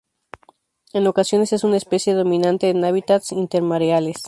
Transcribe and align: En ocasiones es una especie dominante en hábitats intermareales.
En 0.93 1.05
ocasiones 1.05 1.53
es 1.53 1.63
una 1.63 1.77
especie 1.77 2.15
dominante 2.15 2.71
en 2.71 2.83
hábitats 2.83 3.31
intermareales. 3.31 4.17